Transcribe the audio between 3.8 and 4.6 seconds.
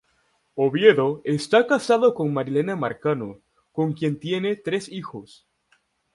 quien tiene